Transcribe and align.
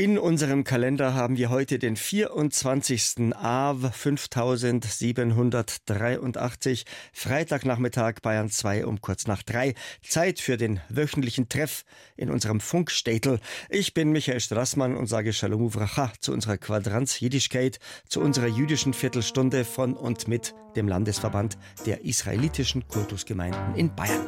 In 0.00 0.18
unserem 0.18 0.64
Kalender 0.64 1.12
haben 1.12 1.36
wir 1.36 1.50
heute 1.50 1.78
den 1.78 1.94
24. 1.94 3.34
Av 3.36 3.94
5783, 3.94 6.86
Freitagnachmittag 7.12 8.22
Bayern 8.22 8.48
2 8.48 8.86
um 8.86 9.02
kurz 9.02 9.26
nach 9.26 9.42
drei. 9.42 9.74
Zeit 10.02 10.40
für 10.40 10.56
den 10.56 10.80
wöchentlichen 10.88 11.50
Treff 11.50 11.84
in 12.16 12.30
unserem 12.30 12.60
Funkstädtel. 12.60 13.40
Ich 13.68 13.92
bin 13.92 14.10
Michael 14.10 14.40
Strassmann 14.40 14.96
und 14.96 15.06
sage 15.06 15.34
Shalom 15.34 15.64
Uvracha 15.64 16.14
zu 16.18 16.32
unserer 16.32 16.56
Quadranz 16.56 17.20
Jiddischkeit, 17.20 17.78
zu 18.08 18.22
unserer 18.22 18.46
jüdischen 18.46 18.94
Viertelstunde 18.94 19.66
von 19.66 19.92
und 19.92 20.28
mit 20.28 20.54
dem 20.76 20.88
Landesverband 20.88 21.58
der 21.84 22.06
israelitischen 22.06 22.88
Kultusgemeinden 22.88 23.74
in 23.74 23.94
Bayern. 23.94 24.26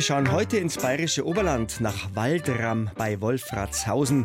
Wir 0.00 0.04
schauen 0.04 0.32
heute 0.32 0.56
ins 0.56 0.78
bayerische 0.78 1.26
Oberland 1.26 1.82
nach 1.82 2.14
Waldram 2.14 2.90
bei 2.96 3.20
Wolfratshausen. 3.20 4.24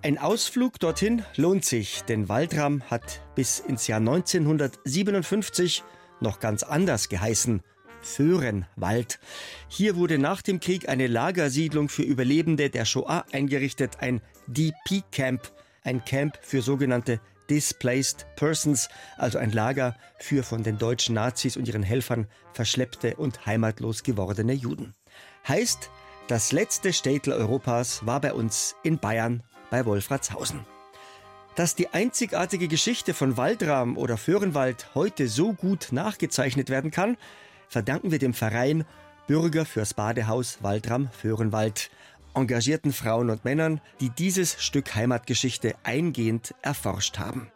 Ein 0.00 0.16
Ausflug 0.16 0.78
dorthin 0.78 1.24
lohnt 1.34 1.64
sich, 1.64 2.02
denn 2.02 2.28
Waldram 2.28 2.84
hat 2.84 3.20
bis 3.34 3.58
ins 3.58 3.88
Jahr 3.88 3.98
1957 3.98 5.82
noch 6.20 6.38
ganz 6.38 6.62
anders 6.62 7.08
geheißen. 7.08 7.62
Föhrenwald. 8.00 9.18
Hier 9.66 9.96
wurde 9.96 10.18
nach 10.18 10.40
dem 10.40 10.60
Krieg 10.60 10.88
eine 10.88 11.08
Lagersiedlung 11.08 11.88
für 11.88 12.02
Überlebende 12.02 12.70
der 12.70 12.84
Shoah 12.84 13.24
eingerichtet, 13.32 13.96
ein 13.98 14.20
DP-Camp, 14.46 15.50
ein 15.82 16.04
Camp 16.04 16.38
für 16.42 16.62
sogenannte 16.62 17.18
Displaced 17.50 18.24
Persons, 18.36 18.88
also 19.16 19.38
ein 19.38 19.50
Lager 19.50 19.96
für 20.18 20.44
von 20.44 20.62
den 20.62 20.78
deutschen 20.78 21.16
Nazis 21.16 21.56
und 21.56 21.66
ihren 21.66 21.82
Helfern 21.82 22.28
verschleppte 22.52 23.16
und 23.16 23.46
heimatlos 23.46 24.04
gewordene 24.04 24.52
Juden. 24.52 24.94
Heißt, 25.48 25.88
das 26.26 26.52
letzte 26.52 26.92
Städtel 26.92 27.32
Europas 27.32 28.04
war 28.04 28.20
bei 28.20 28.34
uns 28.34 28.76
in 28.82 28.98
Bayern 28.98 29.42
bei 29.70 29.86
Wolfratshausen. 29.86 30.60
Dass 31.54 31.74
die 31.74 31.88
einzigartige 31.88 32.68
Geschichte 32.68 33.14
von 33.14 33.38
Waldram 33.38 33.96
oder 33.96 34.18
Föhrenwald 34.18 34.94
heute 34.94 35.26
so 35.26 35.54
gut 35.54 35.88
nachgezeichnet 35.90 36.68
werden 36.68 36.90
kann, 36.90 37.16
verdanken 37.66 38.10
wir 38.10 38.18
dem 38.18 38.34
Verein 38.34 38.84
Bürger 39.26 39.64
fürs 39.64 39.94
Badehaus 39.94 40.62
Waldram 40.62 41.08
Föhrenwald, 41.12 41.90
engagierten 42.34 42.92
Frauen 42.92 43.30
und 43.30 43.46
Männern, 43.46 43.80
die 44.00 44.10
dieses 44.10 44.62
Stück 44.62 44.94
Heimatgeschichte 44.94 45.76
eingehend 45.82 46.54
erforscht 46.60 47.18
haben. 47.18 47.50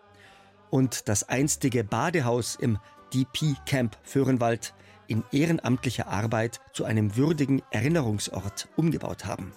Und 0.70 1.08
das 1.08 1.28
einstige 1.28 1.84
Badehaus 1.84 2.56
im 2.56 2.78
DP 3.12 3.54
Camp 3.66 3.98
Föhrenwald 4.02 4.72
in 5.12 5.24
ehrenamtlicher 5.30 6.08
Arbeit 6.08 6.58
zu 6.72 6.86
einem 6.86 7.16
würdigen 7.16 7.60
Erinnerungsort 7.70 8.68
umgebaut 8.76 9.26
haben. 9.26 9.52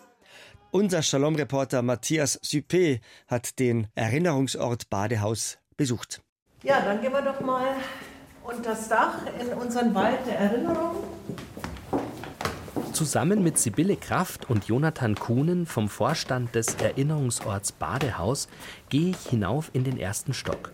Unser 0.72 1.02
Shalom-Reporter 1.02 1.82
Matthias 1.82 2.42
Suppé 2.44 3.00
hat 3.28 3.58
den 3.60 3.88
Erinnerungsort 3.96 4.90
Badehaus 4.90 5.58
besucht. 5.78 6.22
Ja, 6.62 6.82
dann 6.82 7.00
gehen 7.00 7.14
wir 7.14 7.22
doch 7.22 7.40
mal 7.40 7.68
unter 8.44 8.72
das 8.72 8.90
Dach 8.90 9.20
in 9.40 9.48
unseren 9.54 9.96
Wald 9.96 10.20
der 10.28 10.40
Erinnerung. 10.40 10.98
Zusammen 12.92 13.42
mit 13.42 13.58
Sibylle 13.58 13.96
Kraft 13.96 14.50
und 14.50 14.66
Jonathan 14.66 15.16
Kuhnen 15.16 15.66
vom 15.66 15.88
Vorstand 15.88 16.54
des 16.54 16.76
Erinnerungsorts 16.76 17.72
Badehaus 17.72 18.50
gehe 18.90 19.12
ich 19.12 19.30
hinauf 19.30 19.70
in 19.72 19.86
den 19.86 19.98
ersten 19.98 20.34
Stock. 20.34 20.74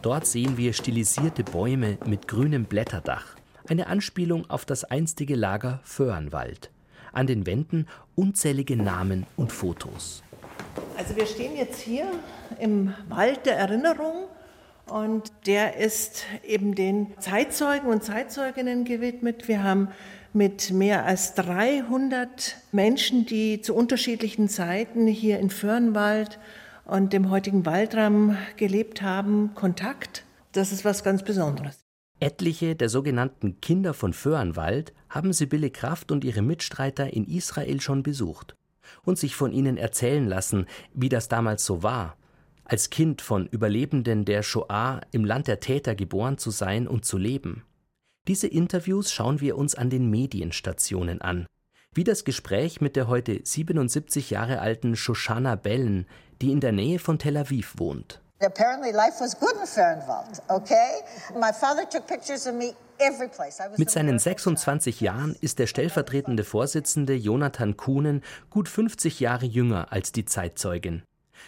Dort 0.00 0.26
sehen 0.26 0.56
wir 0.56 0.72
stilisierte 0.72 1.44
Bäume 1.44 1.98
mit 2.06 2.26
grünem 2.26 2.64
Blätterdach 2.64 3.33
eine 3.68 3.86
Anspielung 3.86 4.48
auf 4.48 4.64
das 4.64 4.84
einstige 4.84 5.36
Lager 5.36 5.80
Föhrenwald. 5.84 6.70
An 7.12 7.26
den 7.26 7.46
Wänden 7.46 7.86
unzählige 8.14 8.76
Namen 8.76 9.26
und 9.36 9.52
Fotos. 9.52 10.22
Also 10.96 11.16
wir 11.16 11.26
stehen 11.26 11.56
jetzt 11.56 11.80
hier 11.80 12.06
im 12.58 12.94
Wald 13.08 13.46
der 13.46 13.56
Erinnerung 13.56 14.24
und 14.86 15.32
der 15.46 15.76
ist 15.76 16.24
eben 16.46 16.74
den 16.74 17.14
Zeitzeugen 17.18 17.88
und 17.88 18.04
Zeitzeuginnen 18.04 18.84
gewidmet. 18.84 19.48
Wir 19.48 19.62
haben 19.62 19.88
mit 20.32 20.72
mehr 20.72 21.04
als 21.06 21.34
300 21.34 22.56
Menschen, 22.72 23.24
die 23.24 23.60
zu 23.60 23.74
unterschiedlichen 23.74 24.48
Zeiten 24.48 25.06
hier 25.06 25.38
in 25.38 25.48
Föhrenwald 25.48 26.38
und 26.84 27.12
dem 27.12 27.30
heutigen 27.30 27.64
Waldram 27.64 28.36
gelebt 28.56 29.00
haben, 29.00 29.52
Kontakt. 29.54 30.24
Das 30.52 30.72
ist 30.72 30.84
was 30.84 31.02
ganz 31.04 31.22
Besonderes. 31.22 31.83
Etliche 32.20 32.76
der 32.76 32.88
sogenannten 32.88 33.60
Kinder 33.60 33.92
von 33.92 34.12
Föhrenwald 34.12 34.92
haben 35.08 35.32
Sibylle 35.32 35.70
Kraft 35.70 36.12
und 36.12 36.24
ihre 36.24 36.42
Mitstreiter 36.42 37.12
in 37.12 37.26
Israel 37.26 37.80
schon 37.80 38.02
besucht 38.02 38.54
und 39.04 39.18
sich 39.18 39.34
von 39.34 39.52
ihnen 39.52 39.76
erzählen 39.76 40.26
lassen, 40.26 40.66
wie 40.92 41.08
das 41.08 41.28
damals 41.28 41.64
so 41.64 41.82
war, 41.82 42.16
als 42.64 42.90
Kind 42.90 43.20
von 43.20 43.46
Überlebenden 43.46 44.24
der 44.24 44.42
Shoah 44.42 45.00
im 45.10 45.24
Land 45.24 45.48
der 45.48 45.60
Täter 45.60 45.94
geboren 45.94 46.38
zu 46.38 46.50
sein 46.50 46.88
und 46.88 47.04
zu 47.04 47.18
leben. 47.18 47.64
Diese 48.26 48.46
Interviews 48.46 49.12
schauen 49.12 49.40
wir 49.40 49.58
uns 49.58 49.74
an 49.74 49.90
den 49.90 50.08
Medienstationen 50.08 51.20
an, 51.20 51.46
wie 51.92 52.04
das 52.04 52.24
Gespräch 52.24 52.80
mit 52.80 52.96
der 52.96 53.06
heute 53.06 53.40
77 53.42 54.30
Jahre 54.30 54.60
alten 54.60 54.96
Shoshana 54.96 55.56
Bellen, 55.56 56.06
die 56.40 56.52
in 56.52 56.60
der 56.60 56.72
Nähe 56.72 56.98
von 56.98 57.18
Tel 57.18 57.36
Aviv 57.36 57.74
wohnt. 57.76 58.23
Apparently 58.44 58.92
life 58.92 59.20
was 59.20 59.34
good 59.38 59.56
in 59.56 59.66
Fernwald, 59.66 60.40
okay? 60.50 61.00
My 61.34 61.52
father 61.52 61.84
took 61.88 62.06
pictures 62.06 62.46
of 62.46 62.54
me 62.54 62.74
mit 63.76 63.90
seinen 63.90 64.18
26 64.18 65.00
Jahren 65.00 65.36
ist 65.40 65.58
der 65.58 65.66
stellvertretende 65.66 66.44
Vorsitzende 66.44 67.14
Jonathan 67.14 67.76
Kuhnen 67.76 68.22
gut 68.50 68.68
50 68.68 69.20
Jahre 69.20 69.46
jünger 69.46 69.92
als 69.92 70.12
die 70.12 70.24
Zeitzeugin. 70.24 71.02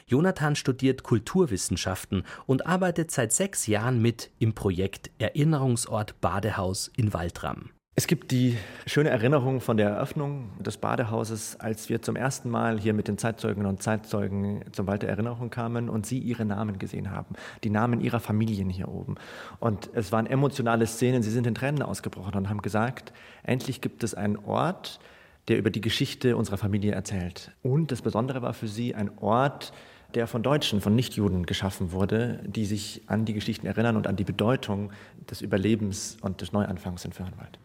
Jonathan 0.06 0.56
studiert 0.56 1.04
Kulturwissenschaften 1.04 2.24
und 2.46 2.66
arbeitet 2.66 3.10
seit 3.10 3.32
sechs 3.32 3.66
Jahren 3.66 4.02
mit 4.02 4.30
im 4.38 4.54
Projekt 4.54 5.10
Erinnerungsort 5.18 6.20
Badehaus 6.20 6.90
in 6.96 7.14
Waldram. 7.14 7.70
Es 7.98 8.06
gibt 8.06 8.30
die 8.30 8.58
schöne 8.84 9.08
Erinnerung 9.08 9.62
von 9.62 9.78
der 9.78 9.88
Eröffnung 9.88 10.50
des 10.58 10.76
Badehauses, 10.76 11.58
als 11.58 11.88
wir 11.88 12.02
zum 12.02 12.14
ersten 12.14 12.50
Mal 12.50 12.78
hier 12.78 12.92
mit 12.92 13.08
den 13.08 13.16
Zeitzeuginnen 13.16 13.66
und 13.66 13.82
Zeitzeugen 13.82 14.60
zum 14.72 14.86
Wald 14.86 15.00
der 15.00 15.08
Erinnerung 15.08 15.48
kamen 15.48 15.88
und 15.88 16.04
sie 16.04 16.18
ihre 16.18 16.44
Namen 16.44 16.78
gesehen 16.78 17.10
haben, 17.10 17.34
die 17.64 17.70
Namen 17.70 18.02
ihrer 18.02 18.20
Familien 18.20 18.68
hier 18.68 18.88
oben. 18.88 19.14
Und 19.60 19.88
es 19.94 20.12
waren 20.12 20.26
emotionale 20.26 20.86
Szenen, 20.86 21.22
sie 21.22 21.30
sind 21.30 21.46
in 21.46 21.54
Tränen 21.54 21.80
ausgebrochen 21.80 22.34
und 22.34 22.50
haben 22.50 22.60
gesagt, 22.60 23.14
endlich 23.44 23.80
gibt 23.80 24.04
es 24.04 24.12
einen 24.12 24.36
Ort, 24.36 25.00
der 25.48 25.56
über 25.56 25.70
die 25.70 25.80
Geschichte 25.80 26.36
unserer 26.36 26.58
Familie 26.58 26.92
erzählt. 26.92 27.52
Und 27.62 27.92
das 27.92 28.02
Besondere 28.02 28.42
war 28.42 28.52
für 28.52 28.68
sie 28.68 28.94
ein 28.94 29.10
Ort, 29.20 29.72
der 30.14 30.26
von 30.26 30.42
Deutschen, 30.42 30.82
von 30.82 30.94
Nichtjuden 30.94 31.46
geschaffen 31.46 31.92
wurde, 31.92 32.40
die 32.44 32.66
sich 32.66 33.00
an 33.06 33.24
die 33.24 33.32
Geschichten 33.32 33.66
erinnern 33.66 33.96
und 33.96 34.06
an 34.06 34.16
die 34.16 34.24
Bedeutung 34.24 34.92
des 35.30 35.40
Überlebens 35.40 36.18
und 36.20 36.42
des 36.42 36.52
Neuanfangs 36.52 37.02
in 37.06 37.12
Fernwald. 37.12 37.58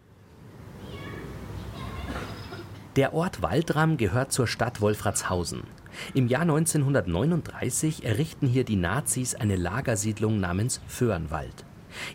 Der 2.98 3.14
Ort 3.14 3.42
Waldram 3.42 3.96
gehört 3.96 4.34
zur 4.34 4.48
Stadt 4.48 4.82
Wolfratshausen. 4.82 5.64
Im 6.14 6.28
Jahr 6.28 6.42
1939 6.42 8.04
errichten 8.04 8.48
hier 8.48 8.66
die 8.66 8.76
Nazis 8.76 9.34
eine 9.34 9.56
Lagersiedlung 9.56 10.42
namens 10.42 10.82
Föhrenwald. 10.88 11.64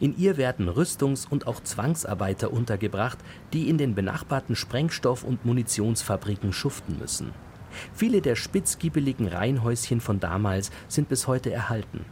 In 0.00 0.18
ihr 0.18 0.36
werden 0.36 0.68
Rüstungs- 0.68 1.26
und 1.26 1.46
auch 1.46 1.62
Zwangsarbeiter 1.62 2.52
untergebracht, 2.52 3.16
die 3.54 3.70
in 3.70 3.78
den 3.78 3.94
benachbarten 3.94 4.54
Sprengstoff- 4.54 5.24
und 5.24 5.46
Munitionsfabriken 5.46 6.52
schuften 6.52 6.98
müssen. 6.98 7.32
Viele 7.94 8.20
der 8.20 8.36
spitzgiebeligen 8.36 9.28
Reihenhäuschen 9.28 10.02
von 10.02 10.20
damals 10.20 10.70
sind 10.88 11.08
bis 11.08 11.26
heute 11.26 11.50
erhalten. 11.50 12.04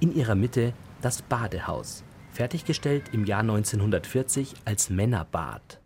In 0.00 0.14
ihrer 0.14 0.34
Mitte 0.34 0.74
das 1.00 1.22
Badehaus, 1.22 2.04
fertiggestellt 2.30 3.04
im 3.12 3.24
Jahr 3.24 3.40
1940 3.40 4.54
als 4.66 4.90
Männerbad. 4.90 5.81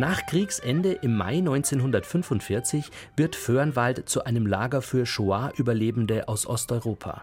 Nach 0.00 0.24
Kriegsende 0.24 0.92
im 0.92 1.14
Mai 1.14 1.40
1945 1.40 2.90
wird 3.18 3.36
Föhrenwald 3.36 4.08
zu 4.08 4.24
einem 4.24 4.46
Lager 4.46 4.80
für 4.80 5.04
Shoah-Überlebende 5.04 6.26
aus 6.26 6.46
Osteuropa. 6.46 7.20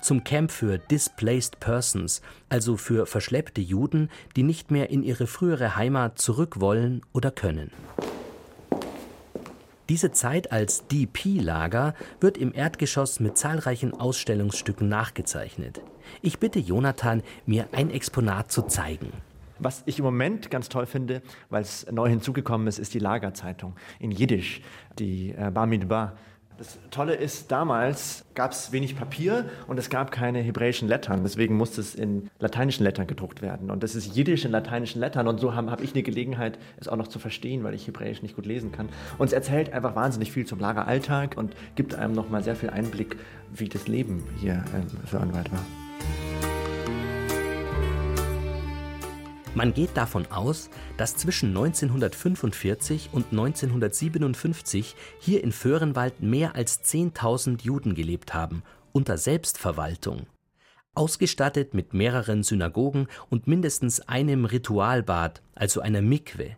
Zum 0.00 0.22
Camp 0.22 0.52
für 0.52 0.78
Displaced 0.78 1.58
Persons, 1.58 2.22
also 2.48 2.76
für 2.76 3.06
verschleppte 3.06 3.60
Juden, 3.60 4.10
die 4.36 4.44
nicht 4.44 4.70
mehr 4.70 4.90
in 4.90 5.02
ihre 5.02 5.26
frühere 5.26 5.74
Heimat 5.74 6.20
zurück 6.20 6.60
wollen 6.60 7.02
oder 7.12 7.32
können. 7.32 7.72
Diese 9.88 10.12
Zeit 10.12 10.52
als 10.52 10.86
DP-Lager 10.86 11.94
wird 12.20 12.38
im 12.38 12.54
Erdgeschoss 12.54 13.18
mit 13.18 13.36
zahlreichen 13.36 13.92
Ausstellungsstücken 13.92 14.88
nachgezeichnet. 14.88 15.80
Ich 16.22 16.38
bitte 16.38 16.60
Jonathan, 16.60 17.24
mir 17.44 17.66
ein 17.72 17.90
Exponat 17.90 18.52
zu 18.52 18.62
zeigen. 18.62 19.12
Was 19.58 19.82
ich 19.86 19.98
im 19.98 20.04
Moment 20.04 20.50
ganz 20.50 20.68
toll 20.68 20.86
finde, 20.86 21.22
weil 21.50 21.62
es 21.62 21.90
neu 21.90 22.08
hinzugekommen 22.08 22.66
ist, 22.66 22.78
ist 22.78 22.94
die 22.94 22.98
Lagerzeitung 22.98 23.76
in 24.00 24.10
Jiddisch, 24.10 24.60
die 24.98 25.30
äh, 25.30 25.50
Bar. 25.50 26.16
Das 26.56 26.78
Tolle 26.92 27.14
ist, 27.14 27.50
damals 27.50 28.24
gab 28.34 28.52
es 28.52 28.70
wenig 28.70 28.96
Papier 28.96 29.46
und 29.66 29.76
es 29.76 29.90
gab 29.90 30.12
keine 30.12 30.38
hebräischen 30.38 30.86
Lettern. 30.86 31.24
Deswegen 31.24 31.56
musste 31.56 31.80
es 31.80 31.96
in 31.96 32.30
lateinischen 32.38 32.84
Lettern 32.84 33.08
gedruckt 33.08 33.42
werden. 33.42 33.72
Und 33.72 33.82
das 33.82 33.96
ist 33.96 34.14
Jiddisch 34.14 34.44
in 34.44 34.52
lateinischen 34.52 35.00
Lettern. 35.00 35.26
Und 35.26 35.40
so 35.40 35.56
habe 35.56 35.72
hab 35.72 35.80
ich 35.80 35.94
eine 35.94 36.04
Gelegenheit, 36.04 36.60
es 36.76 36.86
auch 36.86 36.96
noch 36.96 37.08
zu 37.08 37.18
verstehen, 37.18 37.64
weil 37.64 37.74
ich 37.74 37.88
Hebräisch 37.88 38.22
nicht 38.22 38.36
gut 38.36 38.46
lesen 38.46 38.70
kann. 38.70 38.88
Und 39.18 39.26
es 39.26 39.32
erzählt 39.32 39.72
einfach 39.72 39.96
wahnsinnig 39.96 40.30
viel 40.30 40.46
zum 40.46 40.60
Lageralltag 40.60 41.36
und 41.36 41.56
gibt 41.74 41.96
einem 41.96 42.14
nochmal 42.14 42.44
sehr 42.44 42.54
viel 42.54 42.70
Einblick, 42.70 43.16
wie 43.52 43.68
das 43.68 43.88
Leben 43.88 44.22
hier 44.38 44.64
ähm, 44.76 44.86
für 45.06 45.18
Anwalt 45.18 45.50
war. 45.50 45.64
Man 49.54 49.72
geht 49.72 49.96
davon 49.96 50.26
aus, 50.32 50.68
dass 50.96 51.16
zwischen 51.16 51.50
1945 51.50 53.10
und 53.12 53.26
1957 53.30 54.96
hier 55.20 55.44
in 55.44 55.52
Föhrenwald 55.52 56.20
mehr 56.20 56.56
als 56.56 56.82
10.000 56.82 57.62
Juden 57.62 57.94
gelebt 57.94 58.34
haben, 58.34 58.64
unter 58.92 59.16
Selbstverwaltung. 59.16 60.26
Ausgestattet 60.96 61.72
mit 61.72 61.94
mehreren 61.94 62.42
Synagogen 62.42 63.06
und 63.30 63.46
mindestens 63.46 64.00
einem 64.00 64.44
Ritualbad, 64.44 65.40
also 65.54 65.80
einer 65.80 66.02
Mikwe. 66.02 66.56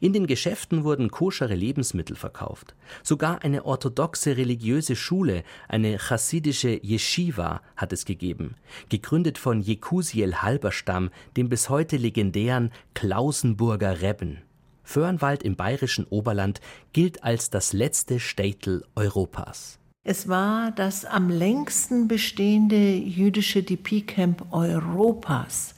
In 0.00 0.12
den 0.12 0.26
Geschäften 0.26 0.84
wurden 0.84 1.10
koschere 1.10 1.54
Lebensmittel 1.54 2.16
verkauft. 2.16 2.74
Sogar 3.02 3.42
eine 3.42 3.64
orthodoxe 3.64 4.36
religiöse 4.36 4.96
Schule, 4.96 5.44
eine 5.68 5.98
chassidische 5.98 6.80
Yeshiva, 6.82 7.60
hat 7.76 7.92
es 7.92 8.04
gegeben, 8.04 8.54
gegründet 8.88 9.38
von 9.38 9.60
Jekusiel 9.60 10.36
Halberstam, 10.36 11.10
dem 11.36 11.48
bis 11.48 11.68
heute 11.68 11.96
legendären 11.96 12.70
Klausenburger 12.94 14.00
Rebben. 14.00 14.42
Föhrenwald 14.84 15.42
im 15.42 15.56
bayerischen 15.56 16.06
Oberland 16.10 16.60
gilt 16.92 17.24
als 17.24 17.50
das 17.50 17.72
letzte 17.72 18.20
Städtel 18.20 18.84
Europas. 18.94 19.78
Es 20.06 20.28
war 20.28 20.70
das 20.70 21.06
am 21.06 21.30
längsten 21.30 22.08
bestehende 22.08 22.94
jüdische 22.94 23.62
DP-Camp 23.62 24.52
Europas. 24.52 25.73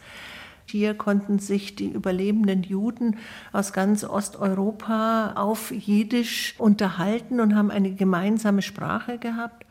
Hier 0.68 0.94
konnten 0.94 1.38
sich 1.38 1.76
die 1.76 1.88
überlebenden 1.88 2.62
Juden 2.62 3.16
aus 3.52 3.72
ganz 3.72 4.04
Osteuropa 4.04 5.34
auf 5.36 5.70
Jiddisch 5.70 6.54
unterhalten 6.58 7.40
und 7.40 7.54
haben 7.54 7.70
eine 7.70 7.94
gemeinsame 7.94 8.62
Sprache 8.62 9.18
gehabt. 9.18 9.64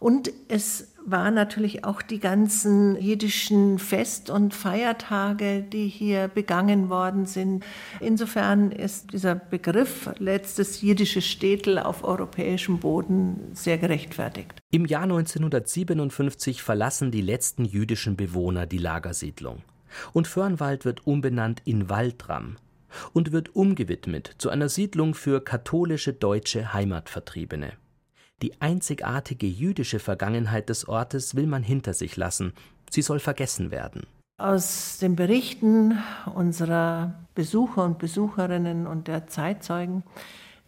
Und 0.00 0.30
es 0.48 0.94
waren 1.04 1.34
natürlich 1.34 1.84
auch 1.84 2.02
die 2.02 2.20
ganzen 2.20 2.96
jiddischen 3.00 3.78
Fest- 3.78 4.30
und 4.30 4.54
Feiertage, 4.54 5.62
die 5.62 5.88
hier 5.88 6.28
begangen 6.28 6.88
worden 6.88 7.26
sind. 7.26 7.64
Insofern 7.98 8.70
ist 8.70 9.12
dieser 9.12 9.34
Begriff 9.34 10.10
letztes 10.18 10.80
jiddische 10.82 11.22
Städtel 11.22 11.78
auf 11.78 12.04
europäischem 12.04 12.78
Boden 12.78 13.50
sehr 13.54 13.78
gerechtfertigt. 13.78 14.62
Im 14.70 14.86
Jahr 14.86 15.02
1957 15.02 16.62
verlassen 16.62 17.10
die 17.10 17.22
letzten 17.22 17.64
jüdischen 17.64 18.16
Bewohner 18.16 18.66
die 18.66 18.78
Lagersiedlung. 18.78 19.62
Und 20.12 20.26
Förnwald 20.26 20.84
wird 20.84 21.06
umbenannt 21.06 21.62
in 21.64 21.88
Waldram 21.88 22.56
und 23.12 23.32
wird 23.32 23.54
umgewidmet 23.54 24.34
zu 24.38 24.50
einer 24.50 24.68
Siedlung 24.68 25.14
für 25.14 25.42
katholische 25.42 26.12
deutsche 26.12 26.72
Heimatvertriebene. 26.72 27.72
Die 28.42 28.60
einzigartige 28.60 29.46
jüdische 29.46 29.98
Vergangenheit 29.98 30.68
des 30.68 30.86
Ortes 30.86 31.34
will 31.34 31.46
man 31.46 31.62
hinter 31.62 31.92
sich 31.92 32.16
lassen, 32.16 32.52
sie 32.90 33.02
soll 33.02 33.18
vergessen 33.18 33.70
werden. 33.70 34.06
Aus 34.40 34.98
den 34.98 35.16
Berichten 35.16 35.98
unserer 36.32 37.14
Besucher 37.34 37.84
und 37.84 37.98
Besucherinnen 37.98 38.86
und 38.86 39.08
der 39.08 39.26
Zeitzeugen 39.26 40.04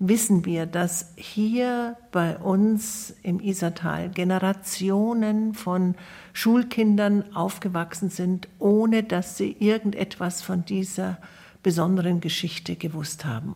wissen 0.00 0.46
wir, 0.46 0.66
dass 0.66 1.12
hier 1.16 1.96
bei 2.10 2.36
uns 2.36 3.14
im 3.22 3.38
Isertal 3.38 4.08
Generationen 4.08 5.54
von 5.54 5.94
Schulkindern 6.32 7.36
aufgewachsen 7.36 8.08
sind, 8.08 8.48
ohne 8.58 9.02
dass 9.04 9.36
sie 9.36 9.54
irgendetwas 9.60 10.42
von 10.42 10.64
dieser 10.64 11.18
besonderen 11.62 12.20
Geschichte 12.20 12.76
gewusst 12.76 13.26
haben. 13.26 13.54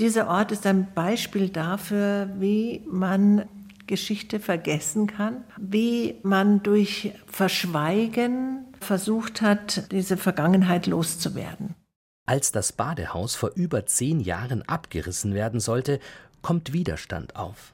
Dieser 0.00 0.28
Ort 0.28 0.52
ist 0.52 0.66
ein 0.66 0.88
Beispiel 0.92 1.48
dafür, 1.48 2.30
wie 2.38 2.82
man 2.90 3.44
Geschichte 3.86 4.40
vergessen 4.40 5.06
kann, 5.06 5.44
wie 5.56 6.16
man 6.24 6.62
durch 6.64 7.12
Verschweigen 7.28 8.66
versucht 8.80 9.40
hat, 9.40 9.90
diese 9.92 10.16
Vergangenheit 10.16 10.88
loszuwerden. 10.88 11.76
Als 12.26 12.50
das 12.50 12.72
Badehaus 12.72 13.36
vor 13.36 13.52
über 13.54 13.86
zehn 13.86 14.18
Jahren 14.18 14.62
abgerissen 14.62 15.32
werden 15.32 15.60
sollte, 15.60 16.00
kommt 16.42 16.72
Widerstand 16.72 17.36
auf. 17.36 17.72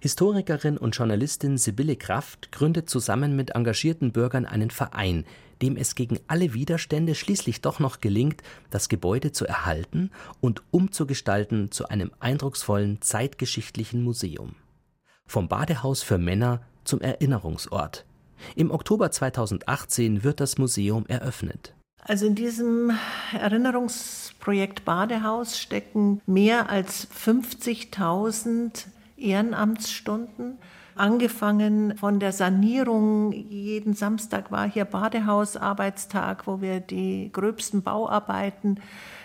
Historikerin 0.00 0.78
und 0.78 0.96
Journalistin 0.96 1.58
Sibylle 1.58 1.96
Kraft 1.96 2.50
gründet 2.50 2.88
zusammen 2.88 3.36
mit 3.36 3.50
engagierten 3.50 4.12
Bürgern 4.12 4.46
einen 4.46 4.70
Verein, 4.70 5.26
dem 5.60 5.76
es 5.76 5.94
gegen 5.94 6.18
alle 6.26 6.54
Widerstände 6.54 7.14
schließlich 7.14 7.60
doch 7.60 7.78
noch 7.78 8.00
gelingt, 8.00 8.42
das 8.70 8.88
Gebäude 8.88 9.32
zu 9.32 9.46
erhalten 9.46 10.10
und 10.40 10.62
umzugestalten 10.70 11.70
zu 11.70 11.88
einem 11.88 12.10
eindrucksvollen 12.18 13.02
zeitgeschichtlichen 13.02 14.02
Museum. 14.02 14.54
Vom 15.26 15.48
Badehaus 15.48 16.02
für 16.02 16.16
Männer 16.16 16.62
zum 16.84 17.02
Erinnerungsort. 17.02 18.06
Im 18.56 18.70
Oktober 18.70 19.10
2018 19.10 20.24
wird 20.24 20.40
das 20.40 20.56
Museum 20.56 21.04
eröffnet. 21.06 21.74
Also 22.04 22.26
in 22.26 22.34
diesem 22.34 22.92
Erinnerungsprojekt 23.32 24.84
Badehaus 24.84 25.58
stecken 25.58 26.20
mehr 26.26 26.70
als 26.70 27.08
50.000 27.10 28.86
Ehrenamtsstunden. 29.16 30.58
Angefangen 30.96 31.96
von 31.96 32.20
der 32.20 32.32
Sanierung, 32.32 33.32
jeden 33.32 33.94
Samstag 33.94 34.50
war 34.50 34.68
hier 34.68 34.84
Badehausarbeitstag, 34.84 36.46
wo 36.46 36.60
wir 36.60 36.80
die 36.80 37.30
gröbsten 37.32 37.82
Bauarbeiten 37.82 38.80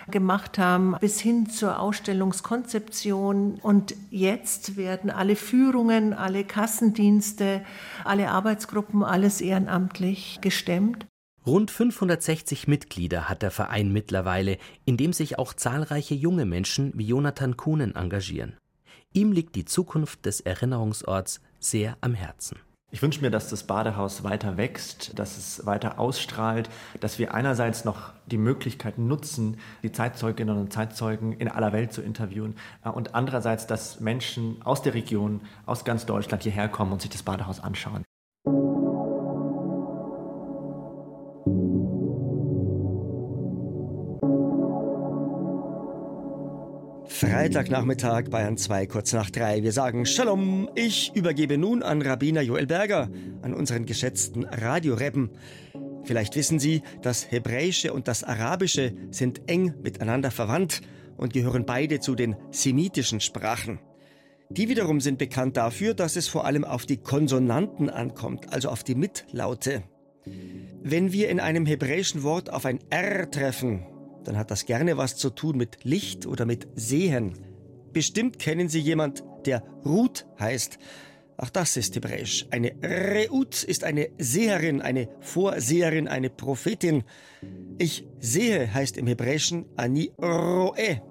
gemacht 0.10 0.58
haben, 0.58 0.96
bis 1.02 1.20
hin 1.20 1.50
zur 1.50 1.80
Ausstellungskonzeption. 1.80 3.60
Und 3.62 3.96
jetzt 4.10 4.78
werden 4.78 5.10
alle 5.10 5.36
Führungen, 5.36 6.14
alle 6.14 6.44
Kassendienste, 6.44 7.62
alle 8.04 8.30
Arbeitsgruppen, 8.30 9.04
alles 9.04 9.42
ehrenamtlich 9.42 10.40
gestemmt. 10.42 11.08
Rund 11.46 11.70
560 11.70 12.68
Mitglieder 12.68 13.30
hat 13.30 13.44
der 13.44 13.52
Verein 13.52 13.92
mittlerweile, 13.92 14.58
in 14.84 14.98
dem 14.98 15.14
sich 15.14 15.38
auch 15.38 15.54
zahlreiche 15.54 16.16
junge 16.16 16.46
Menschen 16.46 16.92
wie 16.96 17.06
Jonathan 17.06 17.56
Kuhnen 17.56 17.96
engagieren. 17.96 18.58
Ihm 19.14 19.32
liegt 19.32 19.56
die 19.56 19.66
Zukunft 19.66 20.26
des 20.26 20.42
Erinnerungsorts 20.42 21.42
sehr 21.60 21.98
am 22.02 22.16
Herzen. 22.16 22.58
Ich 22.92 23.04
wünsche 23.04 23.22
mir, 23.22 23.30
dass 23.30 23.50
das 23.50 23.68
Badehaus 23.68 24.24
weiter 24.24 24.58
wächst, 24.58 25.20
dass 25.20 25.38
es 25.38 25.68
weiter 25.68 26.00
ausstrahlt, 26.00 26.68
dass 27.00 27.20
wir 27.20 27.36
einerseits 27.36 27.86
noch 27.86 28.14
die 28.26 28.38
Möglichkeit 28.38 28.98
nutzen, 28.98 29.58
die 29.84 29.92
Zeitzeuginnen 29.92 30.58
und 30.58 30.74
Zeitzeugen 30.74 31.34
in 31.34 31.48
aller 31.48 31.74
Welt 31.74 31.94
zu 31.94 32.02
interviewen 32.02 32.56
äh, 32.84 32.90
und 32.90 33.14
andererseits, 33.14 33.68
dass 33.68 34.00
Menschen 34.00 34.64
aus 34.64 34.82
der 34.82 34.96
Region, 34.96 35.42
aus 35.68 35.86
ganz 35.86 36.08
Deutschland 36.08 36.42
hierher 36.42 36.70
kommen 36.70 36.92
und 36.92 37.04
sich 37.04 37.12
das 37.12 37.22
Badehaus 37.22 37.60
anschauen. 37.60 38.04
Freitagnachmittag, 47.26 48.30
Bayern 48.30 48.56
2, 48.56 48.86
kurz 48.86 49.12
nach 49.12 49.32
drei. 49.32 49.64
Wir 49.64 49.72
sagen 49.72 50.06
Shalom. 50.06 50.70
Ich 50.76 51.12
übergebe 51.16 51.58
nun 51.58 51.82
an 51.82 52.04
Rabbiner 52.04 52.42
Joel 52.42 52.68
Berger, 52.68 53.10
an 53.42 53.56
unseren 53.56 53.88
geschätzten 53.88 54.44
Radioreppen. 54.44 55.32
Vielleicht 56.04 56.36
wissen 56.36 56.60
Sie, 56.60 56.84
das 57.02 57.32
Hebräische 57.32 57.94
und 57.94 58.08
das 58.08 58.24
Arabische 58.24 58.94
sind 59.10 59.50
eng 59.50 59.74
miteinander 59.82 60.30
verwandt 60.30 60.82
und 61.18 61.34
gehören 61.34 61.66
beide 61.66 62.00
zu 62.00 62.14
den 62.14 62.36
semitischen 62.52 63.20
Sprachen. 63.20 63.80
Die 64.50 64.70
wiederum 64.70 65.02
sind 65.02 65.18
bekannt 65.18 65.58
dafür, 65.58 65.96
dass 65.96 66.18
es 66.18 66.28
vor 66.28 66.46
allem 66.46 66.64
auf 66.64 66.86
die 66.86 66.98
Konsonanten 66.98 67.90
ankommt, 67.90 68.54
also 68.54 68.70
auf 68.70 68.84
die 68.84 68.96
Mitlaute. 68.96 69.84
Wenn 70.84 71.12
wir 71.12 71.30
in 71.30 71.40
einem 71.40 71.66
hebräischen 71.66 72.22
Wort 72.22 72.54
auf 72.54 72.66
ein 72.66 72.80
R 72.92 73.30
treffen, 73.32 73.88
dann 74.28 74.38
hat 74.38 74.52
das 74.52 74.66
gerne 74.66 74.98
was 74.98 75.16
zu 75.16 75.30
tun 75.30 75.58
mit 75.58 75.84
Licht 75.84 76.26
oder 76.26 76.46
mit 76.46 76.68
Sehen. 76.76 77.34
Bestimmt 77.94 78.40
kennen 78.40 78.68
Sie 78.68 78.80
jemand, 78.80 79.24
der 79.46 79.64
Ruth 79.86 80.26
heißt. 80.40 80.78
Ach, 81.38 81.50
das 81.50 81.76
ist 81.76 81.96
hebräisch. 81.96 82.46
Eine 82.50 82.74
Reut 82.82 83.64
ist 83.64 83.84
eine 83.84 84.10
Seherin, 84.18 84.82
eine 84.82 85.10
Vorseherin, 85.20 86.08
eine 86.08 86.30
Prophetin. 86.30 87.04
Ich 87.78 88.06
sehe 88.20 88.74
heißt 88.74 88.98
im 88.98 89.08
Hebräischen 89.08 89.66
Ani 89.76 90.12
Roe. 90.18 91.02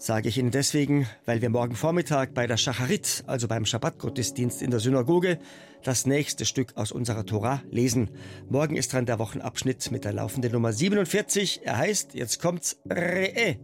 Sage 0.00 0.30
ich 0.30 0.38
Ihnen 0.38 0.50
deswegen, 0.50 1.06
weil 1.26 1.42
wir 1.42 1.50
morgen 1.50 1.76
Vormittag 1.76 2.32
bei 2.32 2.46
der 2.46 2.56
Schacharit, 2.56 3.22
also 3.26 3.48
beim 3.48 3.66
Schabbatgottesdienst 3.66 4.62
in 4.62 4.70
der 4.70 4.80
Synagoge, 4.80 5.38
das 5.84 6.06
nächste 6.06 6.46
Stück 6.46 6.74
aus 6.78 6.90
unserer 6.90 7.26
Tora 7.26 7.62
lesen. 7.70 8.08
Morgen 8.48 8.76
ist 8.76 8.94
dran 8.94 9.04
der 9.04 9.18
Wochenabschnitt 9.18 9.90
mit 9.90 10.06
der 10.06 10.14
laufenden 10.14 10.52
Nummer 10.52 10.72
47. 10.72 11.60
Er 11.64 11.76
heißt, 11.76 12.14
jetzt 12.14 12.40
kommt's, 12.40 12.80
Re'e. 12.88 13.58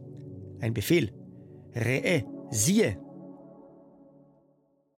Ein 0.61 0.75
Befehl. 0.75 1.11
Re'e, 1.75 2.27
siehe. 2.51 3.01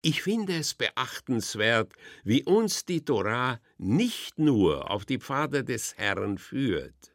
Ich 0.02 0.24
finde 0.24 0.58
es 0.58 0.74
beachtenswert, 0.74 1.94
wie 2.24 2.46
uns 2.46 2.86
die 2.86 3.06
Tora 3.06 3.60
nicht 3.78 4.40
nur 4.40 4.90
auf 4.90 5.06
die 5.06 5.20
Pfade 5.20 5.64
des 5.64 5.98
Herrn 5.98 6.40
führt. 6.40 7.14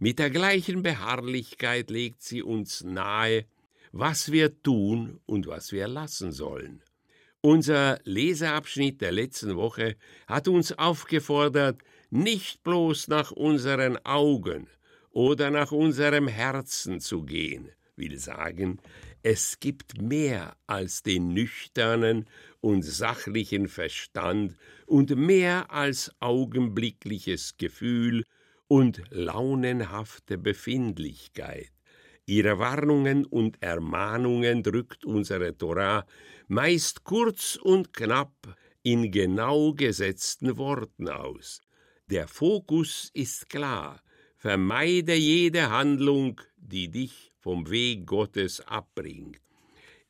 Mit 0.00 0.20
der 0.20 0.30
gleichen 0.30 0.84
Beharrlichkeit 0.84 1.90
legt 1.90 2.22
sie 2.22 2.40
uns 2.40 2.84
nahe, 2.84 3.46
was 3.90 4.30
wir 4.30 4.62
tun 4.62 5.18
und 5.26 5.48
was 5.48 5.72
wir 5.72 5.88
lassen 5.88 6.30
sollen. 6.30 6.82
Unser 7.40 7.98
Leseabschnitt 8.04 9.00
der 9.00 9.10
letzten 9.10 9.56
Woche 9.56 9.96
hat 10.28 10.46
uns 10.46 10.70
aufgefordert, 10.70 11.82
nicht 12.10 12.62
bloß 12.62 13.08
nach 13.08 13.32
unseren 13.32 13.96
Augen 14.04 14.68
oder 15.10 15.50
nach 15.50 15.72
unserem 15.72 16.28
Herzen 16.28 17.00
zu 17.00 17.24
gehen, 17.24 17.72
will 17.96 18.18
sagen, 18.18 18.80
es 19.24 19.58
gibt 19.58 20.00
mehr 20.00 20.56
als 20.68 21.02
den 21.02 21.34
nüchternen 21.34 22.26
und 22.60 22.82
sachlichen 22.82 23.66
Verstand 23.66 24.56
und 24.86 25.16
mehr 25.16 25.72
als 25.72 26.12
augenblickliches 26.20 27.56
Gefühl 27.56 28.22
und 28.68 29.02
launenhafte 29.10 30.38
Befindlichkeit. 30.38 31.72
Ihre 32.26 32.58
Warnungen 32.58 33.24
und 33.24 33.62
Ermahnungen 33.62 34.62
drückt 34.62 35.04
unsere 35.04 35.56
Torah 35.56 36.06
meist 36.46 37.04
kurz 37.04 37.56
und 37.56 37.94
knapp 37.94 38.56
in 38.82 39.10
genau 39.10 39.72
gesetzten 39.72 40.58
Worten 40.58 41.08
aus. 41.08 41.60
Der 42.10 42.28
Fokus 42.28 43.10
ist 43.14 43.48
klar. 43.48 44.02
Vermeide 44.36 45.14
jede 45.14 45.70
Handlung, 45.70 46.40
die 46.56 46.90
dich 46.90 47.32
vom 47.38 47.70
Weg 47.70 48.06
Gottes 48.06 48.60
abbringt. 48.60 49.40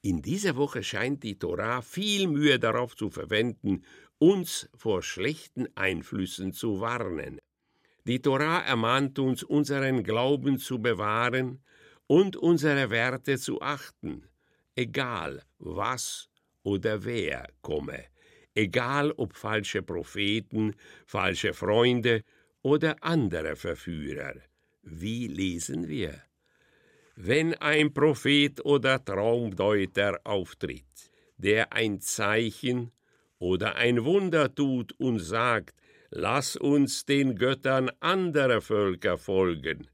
In 0.03 0.23
dieser 0.23 0.57
Woche 0.57 0.83
scheint 0.83 1.23
die 1.23 1.39
Torah 1.39 1.83
viel 1.83 2.29
Mühe 2.29 2.59
darauf 2.59 2.95
zu 2.95 3.11
verwenden, 3.11 3.85
uns 4.19 4.69
vor 4.75 5.03
schlechten 5.03 5.67
Einflüssen 5.77 6.53
zu 6.53 6.81
warnen. 6.81 7.39
Die 8.09 8.23
Torah 8.23 8.61
ermahnt 8.61 9.19
uns, 9.19 9.43
unseren 9.43 10.03
Glauben 10.03 10.59
zu 10.59 10.81
bewahren 10.81 11.63
und 12.07 12.37
unsere 12.37 12.89
Werte 12.89 13.37
zu 13.37 13.61
achten, 13.61 14.27
egal 14.75 15.43
was 15.59 16.31
oder 16.63 17.05
wer 17.05 17.51
komme, 17.61 18.07
egal 18.55 19.13
ob 19.13 19.37
falsche 19.37 19.83
Propheten, 19.83 20.75
falsche 21.05 21.53
Freunde 21.53 22.25
oder 22.63 22.97
andere 23.03 23.57
Verführer. 23.57 24.37
Wie 24.81 25.27
lesen 25.27 25.87
wir? 25.87 26.23
Wenn 27.15 27.53
ein 27.57 27.93
Prophet 27.93 28.65
oder 28.65 29.05
Traumdeuter 29.05 30.19
auftritt, 30.25 31.11
der 31.37 31.75
ein 31.75 32.01
Zeichen 32.01 32.91
oder 33.39 33.77
ein 33.77 34.03
Wunder 34.03 34.55
tut 34.55 34.93
und 34.99 35.19
sagt, 35.19 35.78
lass 36.11 36.57
uns 36.57 37.05
den 37.05 37.37
Göttern 37.37 37.91
anderer 38.01 38.61
Völker 38.61 39.19
folgen, 39.19 39.89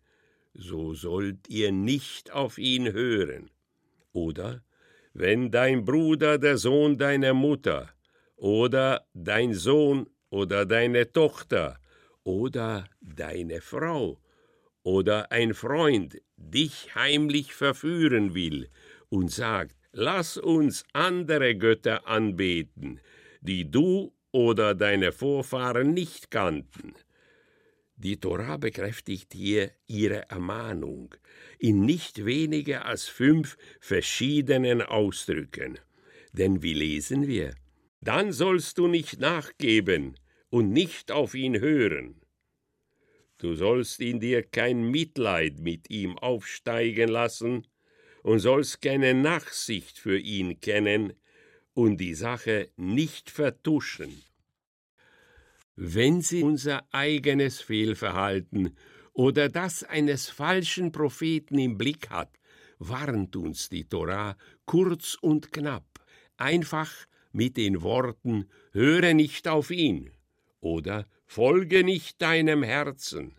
so 0.54 0.94
sollt 0.94 1.48
ihr 1.48 1.72
nicht 1.72 2.32
auf 2.32 2.58
ihn 2.58 2.92
hören. 2.92 3.50
Oder 4.12 4.62
wenn 5.12 5.50
dein 5.50 5.84
Bruder 5.84 6.38
der 6.38 6.58
Sohn 6.58 6.98
deiner 6.98 7.34
Mutter 7.34 7.90
oder 8.36 9.06
dein 9.14 9.54
Sohn 9.54 10.08
oder 10.30 10.66
deine 10.66 11.12
Tochter 11.12 11.78
oder 12.22 12.88
deine 13.00 13.60
Frau 13.60 14.20
oder 14.82 15.32
ein 15.32 15.54
Freund 15.54 16.20
dich 16.36 16.94
heimlich 16.94 17.54
verführen 17.54 18.34
will 18.34 18.68
und 19.08 19.30
sagt, 19.30 19.76
lass 19.92 20.36
uns 20.36 20.84
andere 20.92 21.56
Götter 21.56 22.06
anbeten, 22.06 23.00
die 23.40 23.70
du 23.70 24.12
oder 24.34 24.74
deine 24.74 25.12
Vorfahren 25.12 25.94
nicht 25.94 26.32
kannten. 26.32 26.94
Die 27.94 28.18
Tora 28.18 28.56
bekräftigt 28.56 29.32
hier 29.32 29.70
ihre 29.86 30.28
Ermahnung 30.28 31.14
in 31.60 31.86
nicht 31.86 32.24
weniger 32.24 32.84
als 32.84 33.04
fünf 33.04 33.56
verschiedenen 33.78 34.82
Ausdrücken. 34.82 35.78
Denn 36.32 36.64
wie 36.64 36.74
lesen 36.74 37.28
wir? 37.28 37.54
Dann 38.00 38.32
sollst 38.32 38.78
du 38.78 38.88
nicht 38.88 39.20
nachgeben 39.20 40.18
und 40.50 40.72
nicht 40.72 41.12
auf 41.12 41.34
ihn 41.34 41.60
hören. 41.60 42.20
Du 43.38 43.54
sollst 43.54 44.00
in 44.00 44.18
dir 44.18 44.42
kein 44.42 44.90
Mitleid 44.90 45.60
mit 45.60 45.90
ihm 45.90 46.18
aufsteigen 46.18 47.08
lassen 47.08 47.68
und 48.24 48.40
sollst 48.40 48.82
keine 48.82 49.14
Nachsicht 49.14 49.96
für 49.96 50.18
ihn 50.18 50.60
kennen 50.60 51.12
und 51.74 51.98
die 51.98 52.14
Sache 52.14 52.70
nicht 52.76 53.30
vertuschen. 53.30 54.22
Wenn 55.76 56.22
sie 56.22 56.42
unser 56.42 56.86
eigenes 56.92 57.60
Fehlverhalten 57.60 58.76
oder 59.12 59.48
das 59.48 59.82
eines 59.82 60.28
falschen 60.30 60.92
Propheten 60.92 61.58
im 61.58 61.76
Blick 61.76 62.10
hat, 62.10 62.30
warnt 62.78 63.36
uns 63.36 63.68
die 63.68 63.84
Torah 63.84 64.36
kurz 64.66 65.16
und 65.20 65.52
knapp, 65.52 66.04
einfach 66.36 66.92
mit 67.32 67.56
den 67.56 67.82
Worten 67.82 68.48
Höre 68.72 69.14
nicht 69.14 69.48
auf 69.48 69.70
ihn 69.70 70.10
oder 70.60 71.06
folge 71.26 71.82
nicht 71.82 72.22
deinem 72.22 72.62
Herzen. 72.62 73.34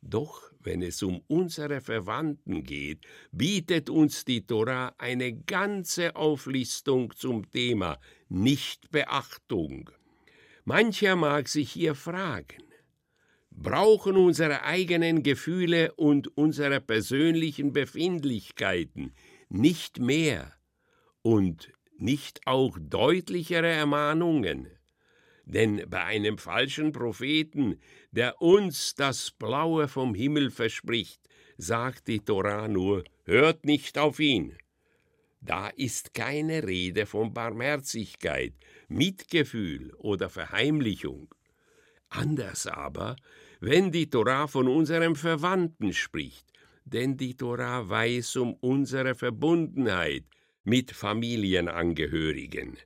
Doch 0.00 0.49
wenn 0.62 0.82
es 0.82 1.02
um 1.02 1.22
unsere 1.26 1.80
Verwandten 1.80 2.62
geht, 2.64 3.06
bietet 3.32 3.90
uns 3.90 4.24
die 4.24 4.46
Tora 4.46 4.94
eine 4.98 5.32
ganze 5.32 6.16
Auflistung 6.16 7.14
zum 7.16 7.50
Thema 7.50 7.98
Nichtbeachtung. 8.28 9.90
Mancher 10.64 11.16
mag 11.16 11.48
sich 11.48 11.72
hier 11.72 11.94
fragen, 11.94 12.62
brauchen 13.50 14.16
unsere 14.16 14.62
eigenen 14.62 15.22
Gefühle 15.22 15.92
und 15.94 16.36
unsere 16.36 16.80
persönlichen 16.80 17.72
Befindlichkeiten 17.72 19.14
nicht 19.48 19.98
mehr 19.98 20.52
und 21.22 21.72
nicht 21.96 22.46
auch 22.46 22.78
deutlichere 22.80 23.68
Ermahnungen? 23.68 24.68
Denn 25.52 25.82
bei 25.90 26.04
einem 26.04 26.38
falschen 26.38 26.92
Propheten, 26.92 27.80
der 28.12 28.40
uns 28.40 28.94
das 28.94 29.32
Blaue 29.32 29.88
vom 29.88 30.14
Himmel 30.14 30.52
verspricht, 30.52 31.20
sagt 31.58 32.06
die 32.06 32.20
Torah 32.20 32.68
nur, 32.68 33.02
hört 33.24 33.64
nicht 33.64 33.98
auf 33.98 34.20
ihn. 34.20 34.56
Da 35.40 35.66
ist 35.68 36.14
keine 36.14 36.62
Rede 36.62 37.04
von 37.04 37.34
Barmherzigkeit, 37.34 38.52
Mitgefühl 38.86 39.92
oder 39.94 40.30
Verheimlichung. 40.30 41.34
Anders 42.10 42.68
aber, 42.68 43.16
wenn 43.58 43.90
die 43.90 44.08
Torah 44.08 44.46
von 44.46 44.68
unserem 44.68 45.16
Verwandten 45.16 45.92
spricht, 45.92 46.46
denn 46.84 47.16
die 47.16 47.36
Torah 47.36 47.88
weiß 47.88 48.36
um 48.36 48.54
unsere 48.54 49.16
Verbundenheit 49.16 50.26
mit 50.62 50.92
Familienangehörigen. 50.92 52.76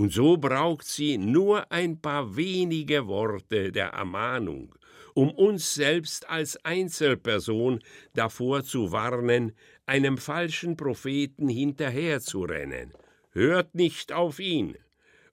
Und 0.00 0.14
so 0.14 0.38
braucht 0.38 0.86
sie 0.86 1.18
nur 1.18 1.70
ein 1.70 2.00
paar 2.00 2.34
wenige 2.34 3.06
Worte 3.06 3.70
der 3.70 3.88
Ermahnung, 3.88 4.74
um 5.12 5.30
uns 5.30 5.74
selbst 5.74 6.26
als 6.30 6.56
Einzelperson 6.64 7.80
davor 8.14 8.64
zu 8.64 8.92
warnen, 8.92 9.52
einem 9.84 10.16
falschen 10.16 10.78
Propheten 10.78 11.50
hinterherzurennen. 11.50 12.94
Hört 13.32 13.74
nicht 13.74 14.10
auf 14.10 14.40
ihn. 14.40 14.74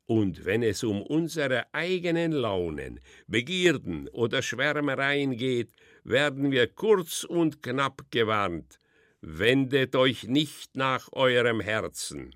Und 0.05 0.43
wenn 0.43 0.63
es 0.63 0.83
um 0.83 1.01
unsere 1.01 1.74
eigenen 1.74 2.33
Launen, 2.33 3.00
Begierden 3.25 4.09
oder 4.09 4.41
Schwärmereien 4.41 5.38
geht, 5.38 5.71
werden 6.03 6.51
wir 6.51 6.67
kurz 6.67 7.24
und 7.24 7.63
knapp 7.63 8.01
gewarnt. 8.12 8.81
Wendet 9.21 9.95
euch 9.95 10.27
nicht 10.27 10.75
nach 10.75 11.07
eurem 11.13 11.62
Herzen. 11.62 12.36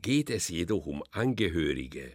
Geht 0.00 0.30
es 0.30 0.48
jedoch 0.48 0.86
um 0.86 1.02
Angehörige, 1.10 2.12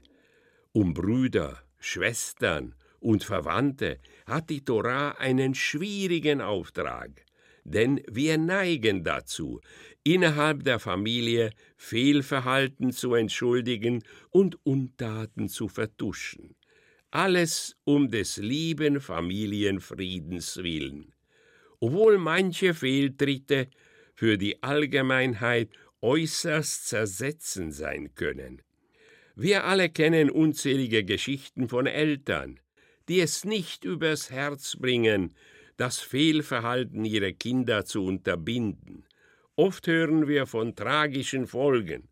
um 0.71 0.93
Brüder, 0.93 1.61
Schwestern 1.79 2.75
und 2.99 3.23
Verwandte, 3.23 3.99
hat 4.25 4.49
die 4.49 4.63
Torah 4.63 5.11
einen 5.17 5.55
schwierigen 5.55 6.41
Auftrag, 6.41 7.25
denn 7.63 8.01
wir 8.09 8.37
neigen 8.37 9.03
dazu, 9.03 9.59
innerhalb 10.03 10.63
der 10.63 10.79
Familie 10.79 11.51
Fehlverhalten 11.75 12.91
zu 12.91 13.15
entschuldigen 13.15 14.03
und 14.29 14.57
Untaten 14.65 15.49
zu 15.49 15.67
vertuschen. 15.67 16.55
Alles 17.09 17.75
um 17.83 18.09
des 18.09 18.37
lieben 18.37 19.01
Familienfriedens 19.01 20.57
willen. 20.57 21.13
Obwohl 21.79 22.17
manche 22.19 22.73
Fehltritte 22.73 23.69
für 24.13 24.37
die 24.37 24.61
Allgemeinheit 24.63 25.69
äußerst 26.01 26.87
zersetzend 26.87 27.73
sein 27.73 28.13
können. 28.15 28.61
Wir 29.35 29.63
alle 29.63 29.89
kennen 29.89 30.29
unzählige 30.29 31.03
Geschichten 31.03 31.69
von 31.69 31.87
Eltern, 31.87 32.59
die 33.07 33.21
es 33.21 33.45
nicht 33.45 33.85
übers 33.85 34.29
Herz 34.29 34.75
bringen, 34.77 35.33
das 35.77 35.99
Fehlverhalten 35.99 37.05
ihrer 37.05 37.31
Kinder 37.31 37.85
zu 37.85 38.03
unterbinden. 38.03 39.05
Oft 39.55 39.87
hören 39.87 40.27
wir 40.27 40.45
von 40.45 40.75
tragischen 40.75 41.47
Folgen, 41.47 42.09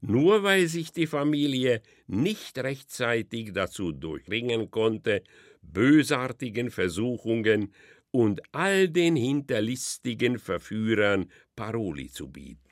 nur 0.00 0.42
weil 0.42 0.66
sich 0.66 0.92
die 0.92 1.06
Familie 1.06 1.82
nicht 2.06 2.58
rechtzeitig 2.58 3.52
dazu 3.52 3.92
durchringen 3.92 4.70
konnte, 4.70 5.22
bösartigen 5.62 6.70
Versuchungen 6.70 7.72
und 8.10 8.40
all 8.52 8.88
den 8.88 9.16
hinterlistigen 9.16 10.38
Verführern 10.38 11.30
Paroli 11.54 12.08
zu 12.10 12.28
bieten. 12.28 12.65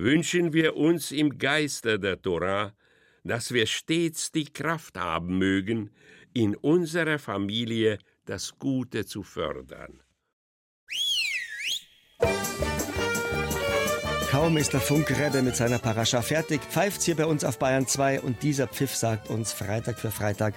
Wünschen 0.00 0.52
wir 0.52 0.76
uns 0.76 1.10
im 1.10 1.38
Geiste 1.38 1.98
der 1.98 2.22
Torah, 2.22 2.72
dass 3.24 3.52
wir 3.52 3.66
stets 3.66 4.30
die 4.30 4.44
Kraft 4.44 4.96
haben 4.96 5.38
mögen, 5.38 5.90
in 6.32 6.54
unserer 6.54 7.18
Familie 7.18 7.98
das 8.24 8.56
Gute 8.60 9.06
zu 9.06 9.24
fördern. 9.24 10.00
Kaum 14.30 14.58
ist 14.58 14.74
der 14.74 14.80
Funkrebbe 14.82 15.40
mit 15.40 15.56
seiner 15.56 15.78
Parascha 15.78 16.20
fertig, 16.20 16.60
pfeift's 16.60 17.06
hier 17.06 17.16
bei 17.16 17.24
uns 17.24 17.44
auf 17.44 17.58
Bayern 17.58 17.86
2 17.86 18.20
und 18.20 18.42
dieser 18.42 18.66
Pfiff 18.66 18.94
sagt 18.94 19.30
uns 19.30 19.54
Freitag 19.54 19.98
für 19.98 20.10
Freitag, 20.10 20.52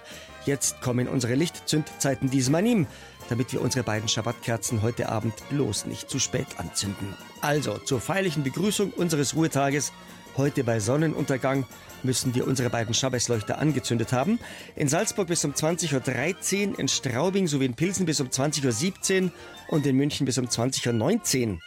jetzt 0.46 0.82
kommen 0.82 1.08
unsere 1.08 1.36
Lichtzündzeiten 1.36 2.30
diesmal 2.30 2.66
ihm, 2.66 2.86
damit 3.30 3.54
wir 3.54 3.62
unsere 3.62 3.86
beiden 3.86 4.10
Schabbatkerzen 4.10 4.82
heute 4.82 5.08
Abend 5.08 5.34
bloß 5.50 5.86
nicht 5.86 6.10
zu 6.10 6.20
spät 6.20 6.48
anzünden. 6.58 7.16
Also 7.40 7.78
zur 7.78 8.02
feierlichen 8.02 8.44
Begrüßung 8.44 8.92
unseres 8.92 9.38
Ruhetages, 9.38 9.94
heute 10.36 10.66
bei 10.66 10.82
Sonnenuntergang, 10.82 11.66
müssen 12.04 12.36
wir 12.36 12.48
unsere 12.48 12.70
beiden 12.70 12.94
Schabbesleuchter 12.94 13.58
angezündet 13.58 14.12
haben. 14.12 14.40
In 14.76 14.90
Salzburg 14.90 15.28
bis 15.28 15.46
um 15.46 15.54
20.13 15.54 16.72
Uhr, 16.72 16.80
in 16.80 16.90
Straubing 16.90 17.48
sowie 17.48 17.66
in 17.68 17.76
Pilsen 17.76 18.06
bis 18.06 18.20
um 18.20 18.28
20.17 18.28 19.24
Uhr 19.24 19.32
und 19.70 19.86
in 19.86 19.96
München 19.96 20.26
bis 20.26 20.38
um 20.38 20.48
20.19 20.48 21.54
Uhr. 21.54 21.60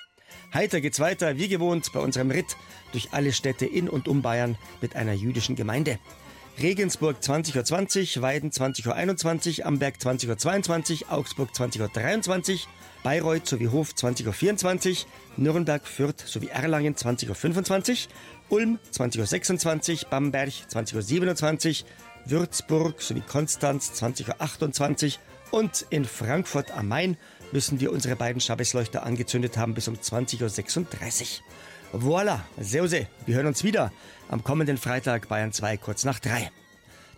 Heiter 0.53 0.81
geht's 0.81 1.01
weiter, 1.01 1.37
wie 1.37 1.49
gewohnt, 1.49 1.93
bei 1.93 2.01
unserem 2.01 2.31
Ritt 2.31 2.57
durch 2.93 3.09
alle 3.13 3.33
Städte 3.33 3.67
in 3.67 3.89
und 3.89 4.09
um 4.09 4.23
Bayern 4.23 4.57
mit 4.81 4.97
einer 4.97 5.13
jüdischen 5.13 5.57
Gemeinde. 5.57 5.99
Regensburg 6.61 7.17
20.20 7.21 8.17
Uhr, 8.17 8.23
Weiden 8.23 8.51
20.21 8.51 9.59
Uhr, 9.59 9.67
Amberg 9.67 9.97
20.22 9.97 11.03
Uhr, 11.03 11.13
Augsburg 11.13 11.51
20.23 11.51 12.53
Uhr, 12.53 12.59
Bayreuth 13.03 13.47
sowie 13.47 13.69
Hof 13.69 13.91
20.24 13.91 14.91
Uhr, 14.91 14.97
Nürnberg, 15.37 15.85
Fürth 15.87 16.25
sowie 16.25 16.49
Erlangen 16.49 16.95
20.25 16.95 17.91
Uhr, 17.91 17.97
Ulm 18.51 18.79
20.26 18.93 20.05
Uhr, 20.05 20.11
Bamberg 20.11 20.51
20.27 20.71 21.83
Uhr, 21.83 21.89
Würzburg 22.27 23.03
sowie 23.03 23.23
Konstanz 23.23 23.91
20.28 24.01 25.17
Uhr 25.51 25.59
und 25.59 25.87
in 25.91 26.05
Frankfurt 26.05 26.71
am 26.71 26.89
Main 26.89 27.17
müssen 27.55 27.81
wir 27.81 27.93
unsere 27.93 28.17
beiden 28.17 28.41
Schabbesleuchter 28.41 29.05
angezündet 29.05 29.57
haben 29.57 29.75
bis 29.75 29.87
um 29.87 29.95
20.36 29.95 31.41
Uhr. 31.93 32.03
Voilà, 32.03 32.41
Seuse, 32.61 33.07
wir 33.27 33.37
hören 33.37 33.47
uns 33.47 33.63
wieder 33.63 33.93
am 34.29 34.43
kommenden 34.43 34.77
Freitag 34.77 35.29
Bayern 35.29 35.53
2 35.53 35.77
kurz 35.77 36.05
nach 36.05 36.19
3. 36.19 36.51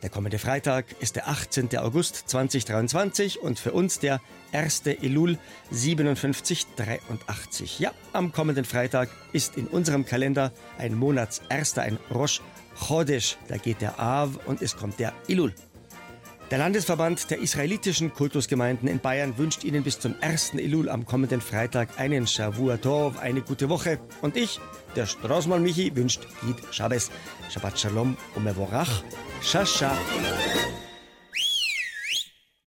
Der 0.03 0.11
kommende 0.11 0.39
Freitag 0.39 0.85
ist 1.01 1.17
der 1.17 1.29
18. 1.29 1.75
August 1.79 2.29
2023 2.29 3.41
und 3.41 3.59
für 3.59 3.73
uns 3.73 3.99
der 3.99 4.21
1. 4.53 4.83
Elul 4.85 5.39
5783. 5.71 7.79
Ja, 7.79 7.93
am 8.13 8.31
kommenden 8.31 8.67
Freitag 8.67 9.09
ist 9.33 9.57
in 9.57 9.67
unserem 9.67 10.05
Kalender 10.05 10.53
ein 10.77 10.95
Monatserster, 10.95 11.81
ein 11.81 11.99
Rosh 12.13 12.43
Chodesh. 12.87 13.39
Da 13.49 13.57
geht 13.57 13.81
der 13.81 13.99
Av 13.99 14.39
und 14.45 14.61
es 14.61 14.77
kommt 14.77 15.01
der 15.01 15.15
Elul. 15.29 15.55
Der 16.53 16.59
Landesverband 16.59 17.29
der 17.33 17.41
israelitischen 17.41 18.13
Kultusgemeinden 18.13 18.89
in 18.89 19.01
Bayern 19.01 19.37
wünscht 19.37 19.65
Ihnen 19.65 19.83
bis 19.83 19.99
zum 19.99 20.15
1. 20.21 20.55
Elul 20.55 20.89
am 20.89 21.05
kommenden 21.05 21.41
Freitag 21.41 21.99
einen 21.99 22.29
Shavua 22.29 22.77
Tov, 22.77 23.19
eine 23.19 23.43
gute 23.43 23.69
Woche. 23.69 23.99
Und 24.23 24.37
ich, 24.37 24.61
der 24.95 25.07
Straßmann 25.07 25.65
Michi, 25.65 25.97
wünscht 25.97 26.21
Gid 26.47 26.57
Shabbos, 26.71 27.11
Shabbat 27.51 27.81
Shalom 27.81 28.17
und 28.37 28.45
Mevorach, 28.45 29.03
Shasha. 29.43 29.91